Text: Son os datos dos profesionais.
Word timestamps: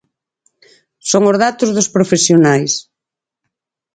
Son 1.09 1.23
os 1.31 1.37
datos 1.45 1.69
dos 1.75 1.91
profesionais. 1.95 2.73